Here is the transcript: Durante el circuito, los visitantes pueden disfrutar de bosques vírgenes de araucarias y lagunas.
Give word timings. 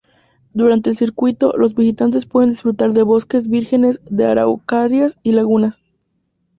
Durante 0.51 0.89
el 0.89 0.97
circuito, 0.97 1.55
los 1.57 1.75
visitantes 1.75 2.25
pueden 2.25 2.49
disfrutar 2.49 2.91
de 2.93 3.03
bosques 3.03 3.47
vírgenes 3.47 4.01
de 4.09 4.25
araucarias 4.25 5.15
y 5.21 5.33
lagunas. 5.33 5.79